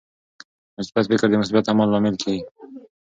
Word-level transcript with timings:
مثبت 0.79 1.05
فکر 1.11 1.27
د 1.31 1.35
مثبت 1.41 1.63
عمل 1.71 1.87
لامل 1.93 2.15
کیږي. 2.23 2.43